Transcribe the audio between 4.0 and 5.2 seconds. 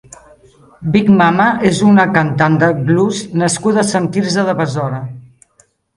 Quirze de Besora.